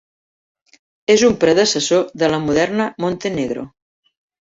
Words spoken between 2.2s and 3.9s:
de la moderna Montenegro.